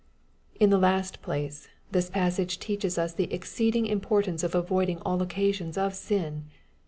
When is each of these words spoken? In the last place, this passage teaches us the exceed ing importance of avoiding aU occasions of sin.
In 0.59 0.71
the 0.71 0.79
last 0.79 1.21
place, 1.21 1.67
this 1.91 2.09
passage 2.09 2.57
teaches 2.57 2.97
us 2.97 3.13
the 3.13 3.31
exceed 3.31 3.75
ing 3.75 3.85
importance 3.85 4.41
of 4.41 4.55
avoiding 4.55 4.99
aU 5.05 5.19
occasions 5.19 5.77
of 5.77 5.93
sin. 5.93 6.45